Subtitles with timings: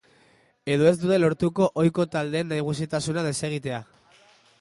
[0.75, 3.83] Edo ez dute lortuko ohiko taldeen nagusitasuna desegitea.